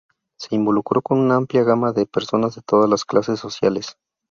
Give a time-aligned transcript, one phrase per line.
[0.39, 3.97] Se involucró con una amplia gama de personas de todas las clases sociales.